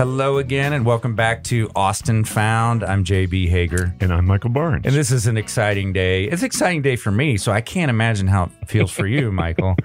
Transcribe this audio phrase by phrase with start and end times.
[0.00, 2.82] Hello again, and welcome back to Austin Found.
[2.82, 3.94] I'm JB Hager.
[4.00, 4.86] And I'm Michael Barnes.
[4.86, 6.24] And this is an exciting day.
[6.24, 9.30] It's an exciting day for me, so I can't imagine how it feels for you,
[9.44, 9.76] Michael.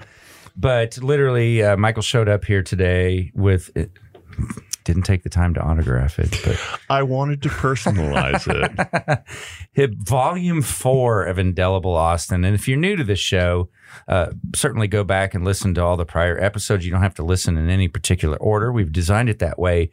[0.56, 3.70] But literally, uh, Michael showed up here today with.
[3.76, 3.90] It,
[4.84, 6.58] didn't take the time to autograph it, but
[6.88, 9.24] I wanted to personalize it.
[9.72, 12.44] hit volume four of Indelible Austin.
[12.44, 13.68] And if you're new to this show,
[14.06, 16.84] uh, certainly go back and listen to all the prior episodes.
[16.84, 18.70] You don't have to listen in any particular order.
[18.70, 19.90] We've designed it that way.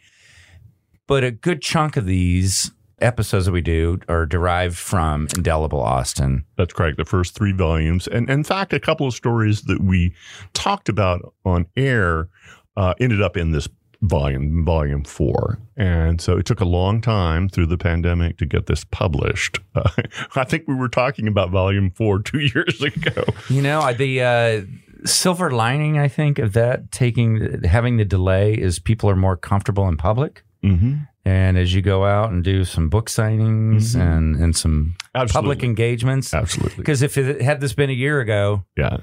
[1.07, 6.45] But a good chunk of these episodes that we do are derived from Indelible Austin.
[6.57, 6.97] That's correct.
[6.97, 8.07] The first three volumes.
[8.07, 10.15] And in fact, a couple of stories that we
[10.53, 12.29] talked about on air
[12.77, 13.67] uh, ended up in this
[14.01, 15.59] volume, volume four.
[15.77, 19.59] And so it took a long time through the pandemic to get this published.
[19.75, 19.89] Uh,
[20.35, 23.23] I think we were talking about volume four two years ago.
[23.49, 24.61] You know, the uh,
[25.05, 29.87] silver lining, I think, of that taking having the delay is people are more comfortable
[29.87, 30.43] in public.
[30.63, 30.93] Mm-hmm.
[31.25, 34.01] And as you go out and do some book signings Mhm.
[34.01, 35.33] and, and some Absolutely.
[35.33, 36.75] public engagements, Absolutely.
[36.77, 38.97] because if it had this been a year ago, Yeah.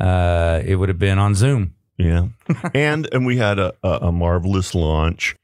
[0.00, 1.74] uh, it would have been on Zoom.
[1.98, 2.28] Yeah.
[2.74, 5.34] and and we had a, a, a marvelous launch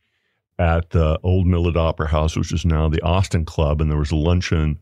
[0.59, 4.13] at the old Millett Opera House, which is now the Austin Club, and there was
[4.13, 4.79] a luncheon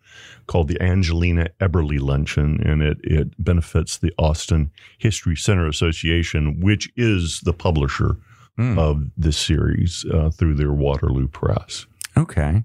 [0.47, 6.91] called the Angelina Eberly Luncheon, and it it benefits the Austin History Center Association, which
[6.97, 8.19] is the publisher
[8.57, 8.79] Hmm.
[8.79, 11.87] of this series uh, through their Waterloo Press.
[12.19, 12.65] Okay.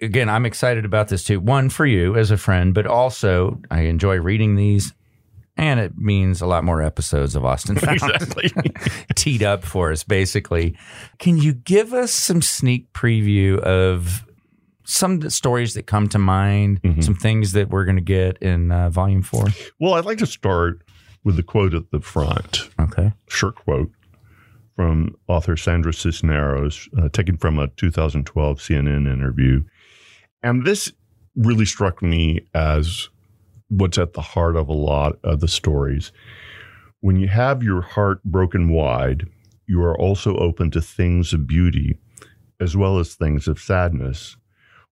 [0.00, 1.40] Again, I'm excited about this too.
[1.40, 4.94] One for you as a friend, but also I enjoy reading these,
[5.58, 8.50] and it means a lot more episodes of Austin Found Exactly.
[9.14, 10.04] teed up for us.
[10.04, 10.74] Basically,
[11.18, 14.24] can you give us some sneak preview of
[14.84, 17.04] some the stories that come to mind, Mhm.
[17.04, 19.48] some things that we're going to get in uh, Volume Four?
[19.78, 20.80] well, I'd like to start
[21.24, 22.70] with the quote at the front.
[22.80, 23.12] Okay.
[23.28, 23.90] sure quote
[24.80, 29.62] from author Sandra Cisneros, uh, taken from a 2012 CNN interview.
[30.42, 30.90] And this
[31.36, 33.10] really struck me as
[33.68, 36.12] what's at the heart of a lot of the stories.
[37.00, 39.28] When you have your heart broken wide,
[39.66, 41.98] you are also open to things of beauty
[42.58, 44.38] as well as things of sadness.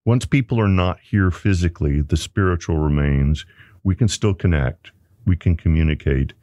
[0.05, 3.43] Once people are not here physically, the spiritual remains.
[3.83, 4.91] We can still connect.
[5.25, 6.33] We can communicate.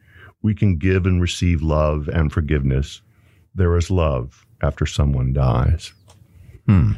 [0.42, 3.02] We can give and receive love and forgiveness.
[3.56, 5.92] There is love after someone dies.
[6.66, 6.92] Hmm.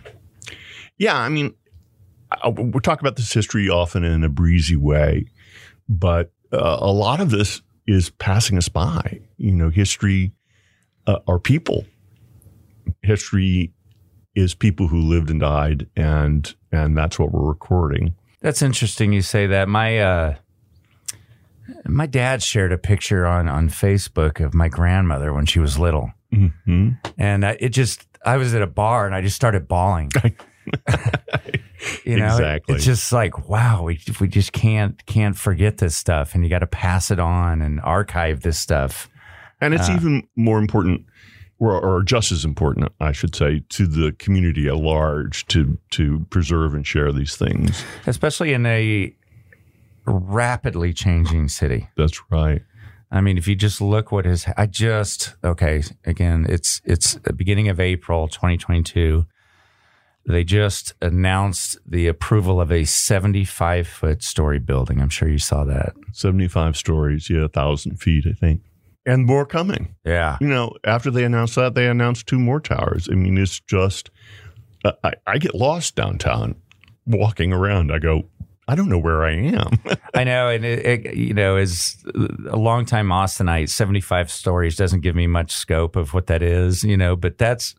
[0.99, 1.55] Yeah, I mean,
[2.31, 5.27] I- we talk about this history often in a breezy way,
[5.89, 9.21] but uh, a lot of this is passing us by.
[9.37, 10.33] You know, history
[11.07, 11.87] uh, are people.
[13.03, 13.73] History
[14.35, 18.15] is people who lived and died, and and that's what we're recording.
[18.41, 19.69] That's interesting you say that.
[19.69, 20.35] My uh
[21.87, 26.13] my dad shared a picture on on Facebook of my grandmother when she was little.
[26.33, 26.91] Mm-hmm.
[27.17, 30.11] And I, it just I was at a bar and I just started bawling.
[32.05, 32.75] you know, Exactly.
[32.75, 36.59] it's just like wow, we we just can't can't forget this stuff and you got
[36.61, 39.09] to pass it on and archive this stuff.
[39.61, 41.05] And it's Uh, even more important,
[41.59, 46.27] or, or just as important, I should say, to the community at large to to
[46.31, 47.85] preserve and share these things.
[48.07, 49.15] Especially in a
[50.07, 51.89] rapidly changing city.
[51.97, 52.63] That's right.
[53.11, 55.83] I mean, if you just look what is, I just okay.
[56.05, 59.27] Again, it's it's the beginning of April, 2022.
[60.27, 65.01] They just announced the approval of a 75 foot story building.
[65.01, 65.95] I'm sure you saw that.
[66.13, 68.61] 75 stories, yeah, 1,000 feet, I think.
[69.07, 69.95] And more coming.
[70.05, 73.09] Yeah, You know, after they announced that, they announced two more towers.
[73.11, 74.11] I mean, it's just,
[74.85, 76.57] uh, I, I get lost downtown
[77.07, 77.91] walking around.
[77.91, 78.29] I go,
[78.69, 79.71] I don't know where I am.
[80.15, 81.97] I know, and it, it, you know, as
[82.51, 86.85] a longtime Austinite, 75 stories doesn't give me much scope of what that is.
[86.85, 87.75] You know, but that's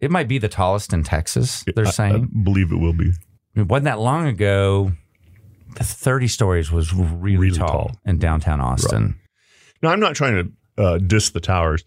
[0.00, 0.10] it.
[0.10, 1.62] Might be the tallest in Texas.
[1.76, 2.14] They're I- saying.
[2.32, 3.12] I believe it will be.
[3.54, 4.92] it wasn't that long ago.
[5.76, 7.90] The 30 stories was really, Really tall, tall.
[8.06, 9.20] in downtown Austin.
[9.82, 11.84] Now, I'm not trying to uh, diss the towers.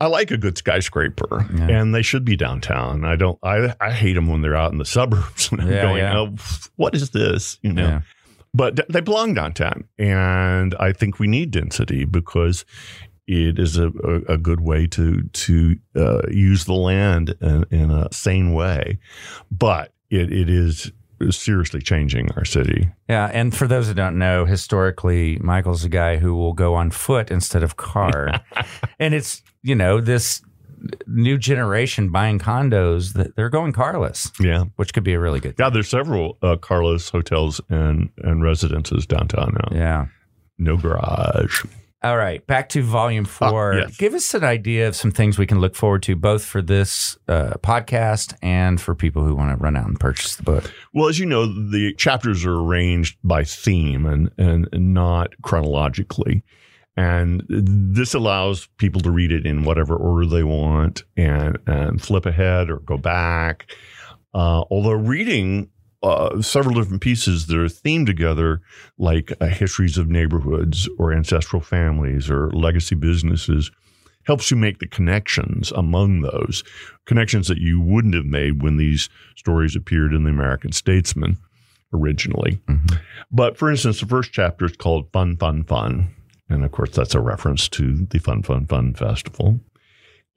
[0.00, 1.68] I like a good skyscraper, Yeah.
[1.80, 3.04] and they should be downtown.
[3.04, 3.38] I don't.
[3.42, 5.50] I I hate them when they're out in the suburbs.
[5.50, 6.16] And I'm Yeah, going, yeah.
[6.18, 6.34] oh,
[6.76, 7.58] what is this?
[7.62, 8.02] You know.
[8.54, 12.64] But they belong downtown, and I think we need density because
[13.26, 17.90] it is a, a, a good way to to uh, use the land in, in
[17.90, 18.98] a sane way.
[19.50, 20.90] But it, it is
[21.30, 22.88] seriously changing our city.
[23.08, 26.90] Yeah, and for those that don't know, historically, Michael's a guy who will go on
[26.90, 28.40] foot instead of car,
[28.98, 30.42] and it's you know this
[31.08, 34.64] new generation buying condos that they're going carless, Yeah.
[34.76, 35.56] which could be a really good.
[35.56, 35.64] Thing.
[35.66, 39.76] Yeah, there's several uh, carless hotels and, and residences downtown now.
[39.76, 40.06] Yeah.
[40.56, 41.64] No garage.
[42.00, 43.74] All right, back to volume four.
[43.74, 43.96] yes.
[43.96, 47.18] Give us an idea of some things we can look forward to, both for this
[47.26, 50.72] uh, podcast and for people who want to run out and purchase the book.
[50.94, 56.44] Well, as you know, the chapters are arranged by theme and, and not chronologically.
[56.96, 62.26] And this allows people to read it in whatever order they want and, and flip
[62.26, 63.72] ahead or go back.
[64.34, 65.70] Uh, although reading
[66.02, 68.60] uh, several different pieces that are themed together,
[68.98, 73.70] like uh, histories of neighborhoods or ancestral families or legacy businesses,
[74.24, 76.62] helps you make the connections among those
[77.06, 81.38] connections that you wouldn't have made when these stories appeared in the American Statesman
[81.94, 82.60] originally.
[82.68, 83.00] Mhm.
[83.30, 86.08] But for instance, the first chapter is called Fun, Fun, Fun.
[86.50, 89.60] And of course, that's a reference to the Fun, Fun, Fun Festival.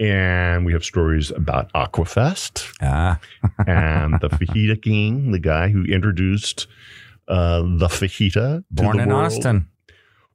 [0.01, 3.19] And we have stories about Aquafest Ah,
[3.67, 6.65] and the Fajita King, the guy who introduced
[7.27, 8.33] uh, the fajita.
[8.57, 9.25] to born the in world.
[9.25, 9.67] Austin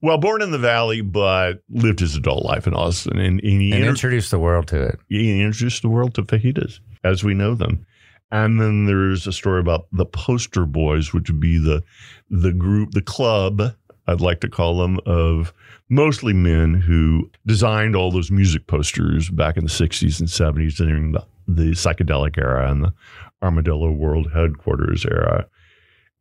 [0.01, 3.19] Well, born in the Valley, but lived his adult life in Austin.
[3.19, 5.01] And, and he, and inter- introduced the world to it.
[5.09, 7.85] he introduced the world to fajitas as we know them.
[8.31, 11.83] And then there's a story about the poster boys, which would be the
[12.31, 13.75] the group, the club,
[14.07, 15.53] I'd like to call them, of
[15.89, 21.13] mostly men who designed all those music posters back in the 60s and 70s during
[21.13, 22.95] the, the psychedelic era and the
[23.43, 25.47] Armadillo World Headquarters era.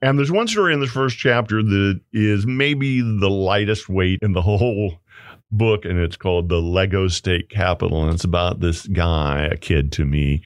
[0.02, 4.34] And there's one story in this first chapter that is maybe the lightest weight in
[4.34, 5.00] the whole
[5.52, 8.04] book, and it's called The Lego State Capitol.
[8.04, 10.44] And it's about this guy, a kid to me,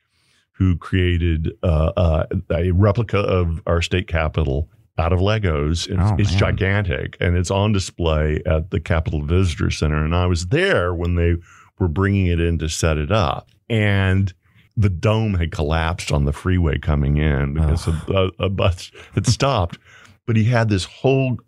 [0.53, 5.87] who created uh, uh, a replica of our state capitol out of Legos.
[5.87, 10.03] It's, Oh, it's gigantic, and it's on display at the Capitol Visitor Center.
[10.03, 11.35] And I was there when they
[11.79, 13.49] were bringing it in to set it up.
[13.69, 14.33] And
[14.75, 18.01] the dome had collapsed on the freeway coming in because a,
[18.39, 19.77] a, a bus had stopped.
[20.27, 21.39] But he had this whole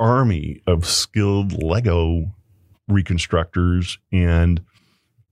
[0.00, 2.34] army of skilled Lego
[2.88, 4.60] reconstructors, and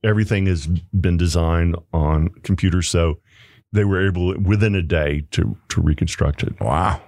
[0.04, 2.88] everything has been designed on computers.
[2.88, 3.18] So
[3.72, 6.60] they were able within a day to to reconstruct it.
[6.60, 7.00] Wow.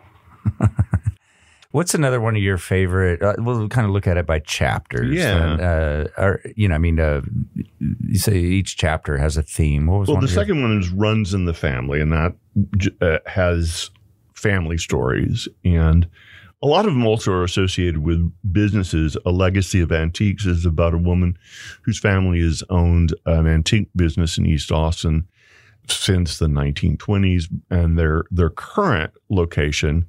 [1.70, 3.20] What's another one of your favorite?
[3.20, 5.12] Uh, we'll kind of look at it by chapters.
[5.12, 5.54] Yeah.
[5.54, 7.22] And, uh, or, you know, I mean, uh,
[7.80, 9.88] you say each chapter has a theme.
[9.88, 12.36] What was Well, the of your- second one is runs in the family, and that
[13.00, 13.90] uh, has
[14.34, 16.06] family stories, and
[16.62, 19.16] a lot of them also are associated with businesses.
[19.26, 21.36] A legacy of antiques is about a woman
[21.82, 25.26] whose family has owned an antique business in East Austin
[25.88, 30.06] since the 1920s, and their their current location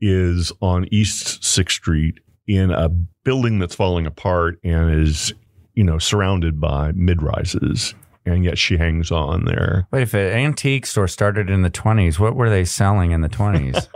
[0.00, 5.32] is on East Sixth Street in a building that's falling apart and is
[5.74, 7.94] you know surrounded by mid rises
[8.26, 9.86] and yet she hangs on there.
[9.90, 13.28] Wait, if an antique store started in the 20s, what were they selling in the
[13.28, 13.86] 20s?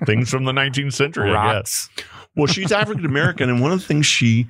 [0.06, 1.30] Things from the 19th century.
[1.30, 1.88] Rocks.
[2.36, 4.46] Well, she's African American, and one of the things she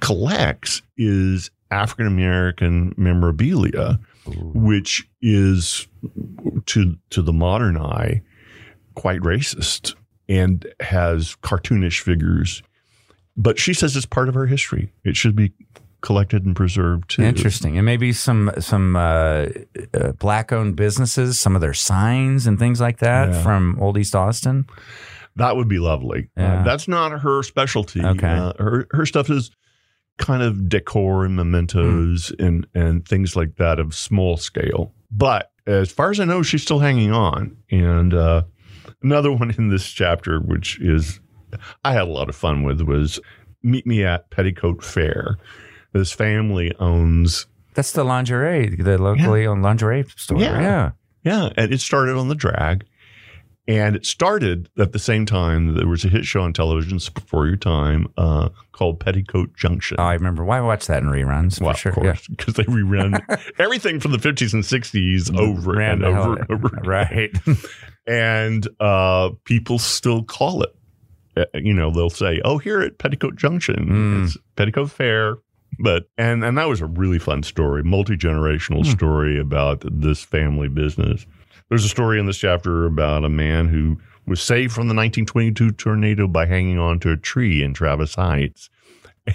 [0.00, 5.86] collects is African American memorabilia, which is
[6.66, 8.22] to to the modern eye
[8.94, 9.94] quite racist
[10.28, 12.62] and has cartoonish figures.
[13.36, 14.92] But she says it's part of her history.
[15.04, 15.52] It should be
[16.02, 17.22] collected and preserved too.
[17.22, 19.46] Interesting, and maybe some some uh,
[19.94, 23.42] uh, black-owned businesses, some of their signs and things like that Yeah.
[23.42, 24.66] from Old East Austin.
[25.36, 26.28] That would be lovely.
[26.36, 28.04] Uh, that's not her specialty.
[28.04, 28.28] Okay.
[28.28, 29.50] Uh, her her stuff is
[30.18, 34.92] kind of decor and mementos and and things like that of small scale.
[35.10, 37.56] But as far as I know, she's still hanging on.
[37.70, 38.42] And uh,
[39.02, 41.20] another one in this chapter, which is
[41.84, 43.20] I had a lot of fun with, was
[43.62, 45.36] meet me at Petticoat Fair.
[45.92, 50.40] This family owns That's the lingerie, the locally owned lingerie store.
[50.40, 50.60] Yeah.
[50.60, 50.90] yeah.
[51.24, 52.84] Yeah, and it started on the drag.
[53.68, 57.46] And it started at the same time there was a hit show on television before
[57.46, 59.96] your time uh, called Petticoat Junction.
[60.00, 60.44] Oh, I remember.
[60.44, 61.60] Why watch that in reruns?
[61.60, 61.92] well, for sure.
[61.92, 63.20] of course, because they rerun
[63.60, 66.68] everything from the 50s and 60s over Ran and over and over.
[66.84, 67.30] Right.
[68.04, 70.74] And uh, people still call it.
[71.36, 74.24] Uh, You know, they'll say, "Oh, here at Petticoat Junction, Mm.
[74.24, 75.36] it's Petticoat Fair."
[75.78, 78.90] But and and that was a really fun story, multi generational Hmm.
[78.90, 81.24] story about this family business.
[81.72, 85.70] There's a story in this chapter about a man who was saved from the 1922
[85.70, 88.68] tornado by hanging onto a tree in Travis Heights.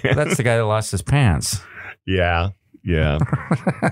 [0.04, 1.60] That's the guy that lost his pants.
[2.06, 2.50] Yeah,
[2.84, 3.18] Yeah.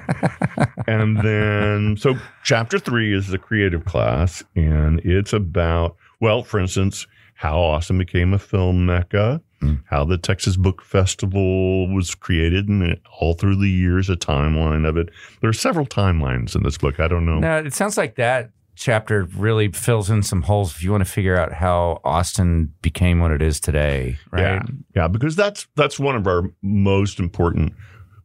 [0.86, 7.04] and then, so chapter three is the creative class, and it's about, well, for instance,
[7.34, 9.82] how Austin became a film mecca, Mm.
[9.88, 14.96] how the Texas Book Festival was created, and all through the years, a timeline of
[14.96, 15.10] it.
[15.40, 17.00] There are several timelines in this book.
[17.00, 17.38] I don't know.
[17.38, 21.10] No, it sounds like that chapter really fills in some holes if you want to
[21.10, 24.40] figure out how Austin became what it is today, right?
[24.40, 24.62] Yeah,
[24.94, 27.72] yeah, because that's that's one of our most important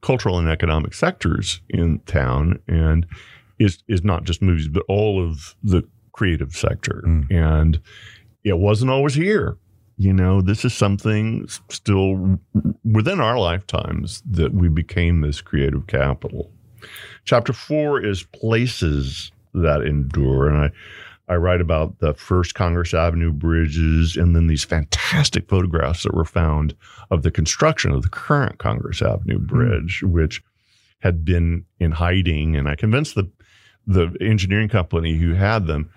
[0.01, 3.07] cultural and economic sectors in town, and
[3.59, 7.03] is is not just movies, but all of the creative sector.
[7.05, 7.31] Mm.
[7.31, 7.79] And
[8.43, 9.57] it wasn't always here.
[10.01, 12.39] You know, this is something still
[12.83, 16.49] within our lifetimes that we became this creative capital.
[17.23, 20.71] Chapter four is places that endure, and I
[21.31, 26.25] I write about the first Congress Avenue bridges and then these fantastic photographs that were
[26.25, 26.75] found
[27.11, 29.45] of the construction of the current Congress Avenue hmm.
[29.45, 30.41] bridge, which
[31.01, 32.55] had been in hiding.
[32.55, 33.29] And I convinced the
[33.85, 35.91] the engineering company who had them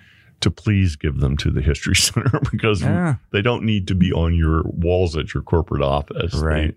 [0.44, 3.16] to please give them to the History Center because Yeah.
[3.32, 6.34] they don't need to be on your walls at your corporate office.
[6.34, 6.70] Right.
[6.70, 6.76] They-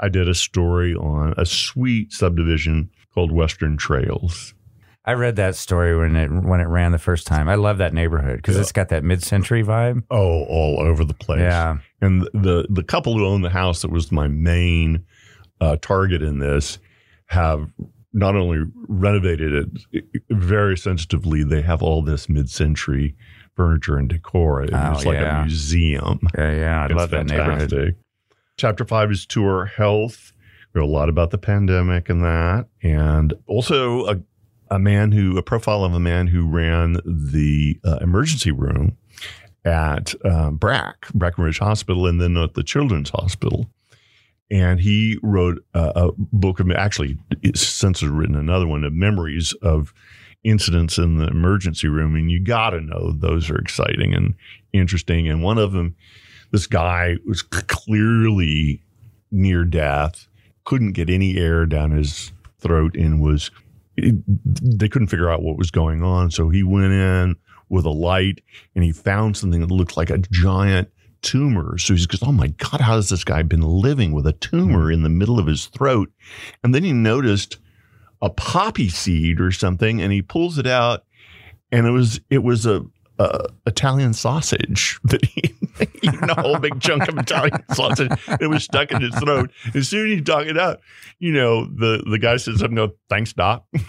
[0.00, 4.54] I did a story on a sweet subdivision called Western Trails.
[5.04, 7.48] I read that story when it when it ran the first time.
[7.48, 8.60] I love that neighborhood because Yeah.
[8.60, 10.04] it's got that mid-century vibe.
[10.10, 11.40] Oh, all over the place.
[11.40, 11.78] Yeah.
[12.00, 15.04] And the the couple who owned the house that was my main
[15.60, 16.78] uh, target in this
[17.26, 17.68] have
[18.12, 23.14] not only renovated it very sensitively, they have all this mid-century
[23.54, 24.62] furniture and decor.
[24.62, 25.42] It's Oh, like yeah.
[25.42, 26.20] a museum.
[26.36, 26.82] Yeah, yeah.
[26.82, 27.96] I It's love that neighborhood.
[28.56, 30.32] Chapter five is tour health.
[30.74, 34.20] We have a lot about the pandemic and that, and also a
[34.70, 38.96] a man who a profile of a man who ran the uh, emergency room
[39.64, 43.70] at um, Brack Brackenridge Hospital, and then at the Children's Hospital.
[44.50, 47.18] And he wrote a, a book of actually
[47.54, 49.92] since has written another one of memories of
[50.44, 54.34] incidents in the emergency room, and you got to know those are exciting and
[54.72, 55.28] interesting.
[55.28, 55.96] And one of them
[56.50, 58.82] this guy was clearly
[59.30, 60.26] near death,
[60.64, 63.50] couldn't get any air down his throat, and was
[63.96, 66.30] they couldn't figure out what was going on.
[66.30, 67.36] So he went in
[67.68, 68.40] with a light
[68.74, 70.88] and he found something that looked like a giant
[71.22, 71.78] tumor.
[71.78, 74.86] So he goes, "Oh my God, how has this guy been living with a tumor
[74.86, 74.92] hmm.
[74.92, 76.10] in the middle of his throat?"
[76.62, 77.58] And then he noticed
[78.20, 81.04] a poppy seed or something, and he pulls it out,
[81.70, 82.84] and it was it was a,
[83.18, 85.54] a Italian sausage that he
[86.02, 88.10] eaten a whole big chunk of Italian sausage.
[88.40, 89.50] It was stuck in his throat.
[89.74, 90.80] As soon as he talked it out,
[91.18, 93.64] you know, the the guy says I'm Go, thanks, doc.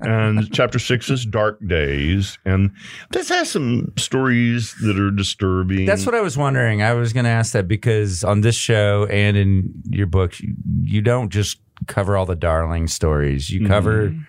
[0.00, 2.70] and chapter six is dark days, and
[3.10, 5.84] this has some stories that are disturbing.
[5.84, 6.82] That's what I was wondering.
[6.82, 10.54] I was going to ask that because on this show and in your book, you,
[10.82, 13.50] you don't just cover all the darling stories.
[13.50, 14.20] You cover, mm-hmm.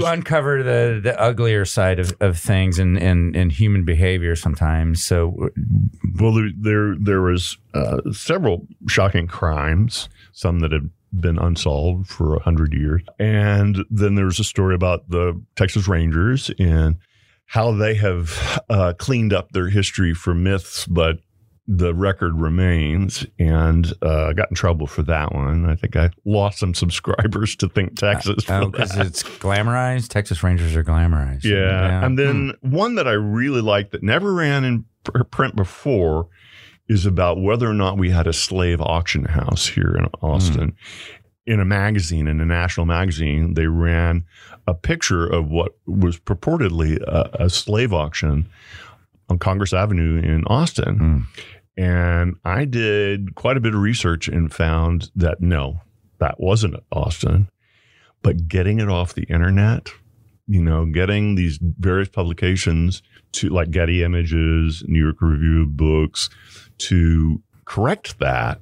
[0.00, 5.04] You uncover the the uglier side of, of things and, and and human behavior sometimes.
[5.04, 5.50] So
[6.20, 12.36] Well, there there, there was uh, several shocking crimes, some that have been unsolved for
[12.36, 16.96] a hundred years, and then there was a story about the Texas Rangers and
[17.46, 21.18] how they have uh, cleaned up their history for myths, but
[21.74, 23.24] the record remains.
[23.38, 25.68] And uh, I got in trouble for that one.
[25.68, 28.44] I think I lost some subscribers to Think Texas.
[28.44, 30.08] for oh, because it's glamorized.
[30.08, 31.44] Texas Rangers are glamorized.
[31.44, 32.04] Yeah.
[32.04, 32.70] And then Hmm.
[32.74, 34.84] one that I really liked that never ran in
[35.30, 36.28] print before
[36.88, 40.76] is about whether or not we had a slave auction house here in Austin.
[41.46, 44.24] In a magazine, in a national magazine, they ran
[44.66, 48.48] a picture of what was purportedly a, a slave auction
[49.28, 50.98] on Congress Avenue in Austin.
[50.98, 51.42] Mm.
[51.76, 55.80] And I did quite a bit of research and found that no,
[56.18, 57.48] that wasn't Austin.
[58.22, 59.88] But getting it off the internet,
[60.46, 63.02] you know, getting these various publications
[63.32, 66.28] to like Getty Images, New York Review of Books
[66.78, 68.60] to correct that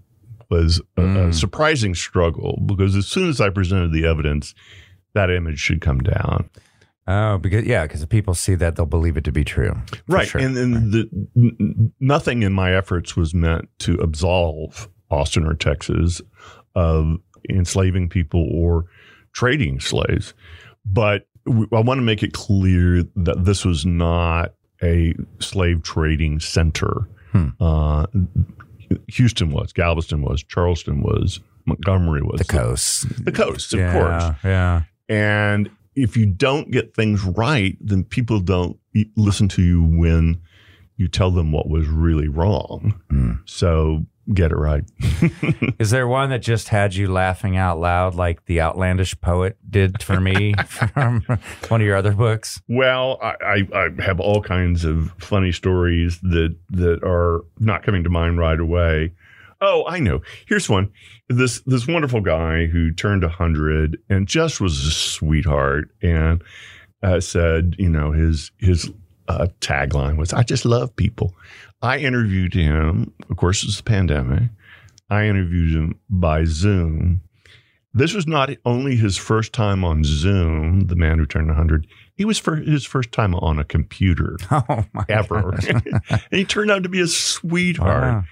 [0.48, 1.34] was a, a Mm.
[1.34, 4.54] surprising struggle because as soon as I presented the evidence,
[5.14, 6.48] that image should come down.
[7.10, 9.74] Oh, because yeah, because if people see that, they'll believe it to be true.
[10.06, 10.40] Right sure.
[10.40, 15.54] and, and the, n- n- nothing in my efforts was meant to absolve austin or
[15.54, 16.20] texas
[16.76, 17.16] of
[17.48, 18.84] enslaving people or
[19.32, 20.34] trading slaves
[20.84, 26.38] but w- i want to make it clear that this was not a slave trading
[26.38, 27.48] center Hmm.
[27.60, 28.06] uh,
[29.08, 34.36] houston was galveston was charleston was montgomery was the coast, the coast of yeah, course
[34.44, 34.82] Yeah.
[35.08, 38.78] and if you don't get things right, then people don't
[39.16, 40.40] listen to you when
[40.97, 43.00] you tell them what was really wrong.
[43.11, 43.40] Mm.
[43.47, 44.85] So get it right.
[45.78, 50.02] Is there one that just had you laughing out loud, like the outlandish poet did
[50.02, 51.23] for me from
[51.68, 52.61] one of your other books?
[52.68, 58.04] Well, I, I, I have all kinds of funny stories that that are not coming
[58.04, 59.12] to mind right away.
[59.60, 60.20] Oh, I know.
[60.46, 60.90] Here's one.
[61.28, 66.42] This this wonderful guy who turned hundred and just was a sweetheart and
[67.02, 68.90] uh, said, you know, his his
[69.28, 71.34] uh, tagline was, "I just love people."
[71.82, 73.12] I interviewed him.
[73.28, 74.50] Of course, it's the pandemic.
[75.08, 77.20] I interviewed him by Zoom.
[77.92, 82.24] This was not only his first time on Zoom, the man who turned 100, he
[82.24, 85.58] was for his first time on a computer Oh my ever.
[85.68, 88.02] and he turned out to be a sweetheart.
[88.02, 88.24] Wow.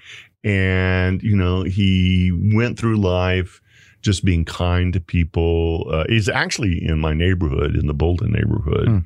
[0.43, 3.61] And, you know, he went through life
[4.01, 5.87] just being kind to people.
[5.91, 8.87] Uh, he's actually in my neighborhood, in the Bouldin neighborhood.
[8.87, 8.99] Hmm.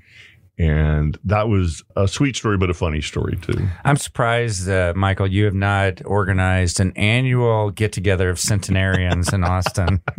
[0.60, 3.68] And that was a sweet story, but a funny story too.
[3.84, 9.44] I'm surprised, uh, Michael, you have not organized an annual get together of centenarians in
[9.44, 10.02] Austin.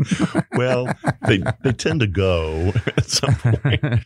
[0.56, 0.88] Well,
[1.26, 3.82] they they tend to go at some point.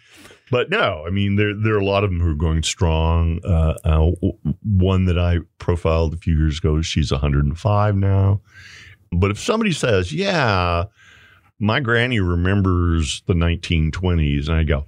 [0.50, 3.40] But no, I mean there there are a lot of them who are going strong.
[3.44, 4.10] Uh, uh,
[4.62, 8.40] one that I profiled a few years ago, she's 105 now.
[9.12, 10.84] But if somebody says, "Yeah,
[11.58, 14.86] my granny remembers the 1920s," and I go,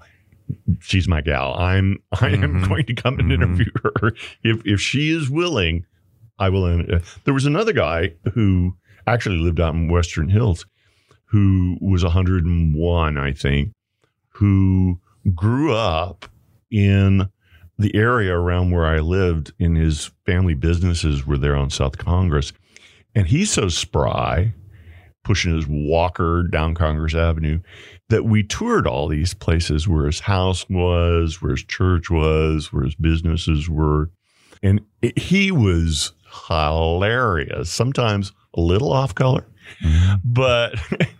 [0.80, 1.54] "She's my gal.
[1.54, 2.68] I'm I am Mhm.
[2.68, 3.34] going to come and Mhm.
[3.34, 4.12] interview her
[4.42, 5.84] if if she is willing."
[6.38, 6.64] I will.
[6.64, 8.76] uh, There was another guy who
[9.06, 10.64] actually lived out in Western Hills
[11.26, 13.72] who was 101, I think,
[14.30, 14.98] who
[15.34, 16.26] grew up
[16.70, 17.28] in
[17.78, 22.52] the area around where I lived, and his family businesses were there on South Congress.
[23.14, 24.52] And he's so spry,
[25.24, 27.60] pushing his walker down Congress Avenue,
[28.10, 32.84] that we toured all these places where his house was, where his church was, where
[32.84, 34.10] his businesses were.
[34.62, 36.12] And it, he was
[36.48, 39.46] hilarious, sometimes a little off color,
[39.82, 40.16] mm-hmm.
[40.22, 40.74] but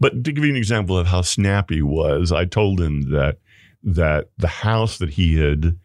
[0.00, 3.38] but to give you an example of how snappy was, I told him that
[3.82, 5.78] that the house that he had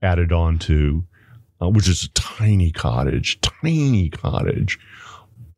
[0.00, 1.04] added on to,
[1.60, 4.78] uh, which is a tiny cottage, tiny cottage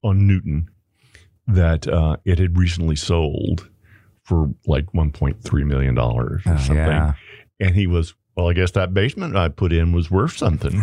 [0.03, 0.69] on Newton,
[1.47, 3.69] that uh, it had recently sold
[4.23, 6.77] for like 1.3 million dollars or Oh, something.
[6.77, 7.13] yeah.
[7.61, 10.83] And he was, well, I guess that basement I put in was worth something.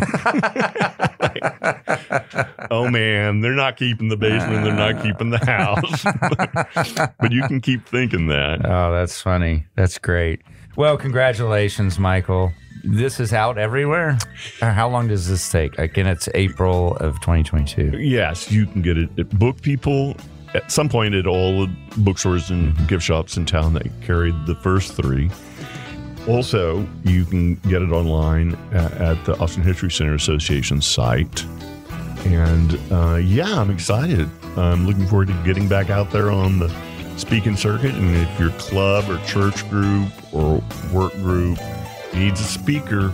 [2.70, 6.04] oh man, they're not keeping the basement, they're not keeping the house.
[7.20, 8.64] but you can keep thinking that.
[8.64, 9.66] Oh, that's funny.
[9.76, 10.40] That's great.
[10.76, 12.52] Well, congratulations, Michael.
[12.84, 14.18] This is out everywhere.
[14.60, 15.78] Uh, How long does this take?
[15.78, 17.98] Again, it's April of 2022.
[17.98, 20.16] Yes, you can get it at Book People
[20.54, 24.54] at some point at all the bookstores and gift shops in town that carried the
[24.56, 25.30] first three.
[26.28, 31.44] Also, you can get it online at, at the Austin History Center Association site.
[32.26, 34.28] And uh, yeah, I'm excited.
[34.56, 36.68] I'm looking forward to getting back out there on the
[37.16, 37.94] speaking circuit.
[37.94, 41.58] And if your club or church group or work group
[42.14, 43.08] needs a speaker,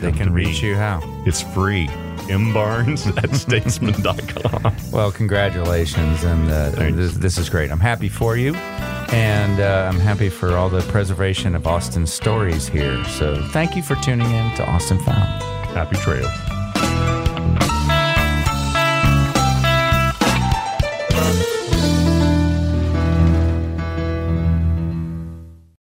[0.00, 0.46] They can to me.
[0.46, 1.00] reach you how?
[1.26, 1.86] It's free.
[2.28, 4.74] mbarnes at statesman.com.
[4.92, 7.70] Well, congratulations, and uh, this, this is great.
[7.70, 8.52] I'm happy for you,
[9.10, 13.04] and uh, I'm happy for all the preservation of Austin stories here.
[13.04, 15.42] So, thank you for tuning in to Austin Found.
[15.74, 16.47] Happy trails.